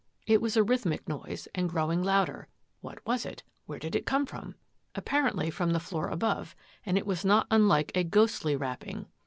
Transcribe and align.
It 0.25 0.41
was 0.41 0.57
a 0.57 0.63
rhythmic 0.63 1.07
noise 1.07 1.47
and 1.53 1.69
growing 1.69 2.01
louder. 2.01 2.47
What 2.79 3.05
was 3.05 3.23
it? 3.23 3.43
Where 3.67 3.77
did 3.77 3.95
it 3.95 4.07
come 4.07 4.25
from? 4.25 4.55
Appar 4.95 5.29
ently 5.29 5.53
from 5.53 5.73
the 5.73 5.79
floor 5.79 6.07
above 6.09 6.55
and 6.83 6.97
it 6.97 7.05
was 7.05 7.23
not 7.23 7.45
unlike 7.51 7.91
a 7.93 8.03
ghostly 8.03 8.55
rapping. 8.55 9.05